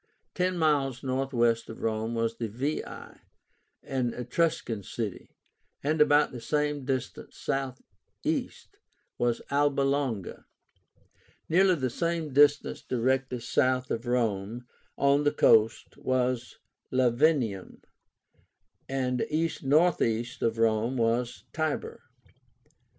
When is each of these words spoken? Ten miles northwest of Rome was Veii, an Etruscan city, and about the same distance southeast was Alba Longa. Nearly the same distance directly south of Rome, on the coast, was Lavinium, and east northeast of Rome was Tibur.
Ten 0.33 0.57
miles 0.57 1.03
northwest 1.03 1.69
of 1.69 1.83
Rome 1.83 2.15
was 2.15 2.33
Veii, 2.39 2.81
an 3.83 4.13
Etruscan 4.15 4.81
city, 4.81 5.29
and 5.83 6.01
about 6.01 6.31
the 6.31 6.41
same 6.41 6.85
distance 6.85 7.37
southeast 7.37 8.77
was 9.19 9.43
Alba 9.51 9.81
Longa. 9.81 10.47
Nearly 11.47 11.75
the 11.75 11.91
same 11.91 12.33
distance 12.33 12.81
directly 12.81 13.39
south 13.41 13.91
of 13.91 14.07
Rome, 14.07 14.65
on 14.97 15.23
the 15.23 15.31
coast, 15.31 15.95
was 15.97 16.57
Lavinium, 16.91 17.83
and 18.89 19.23
east 19.29 19.61
northeast 19.63 20.41
of 20.41 20.57
Rome 20.57 20.97
was 20.97 21.43
Tibur. 21.53 22.01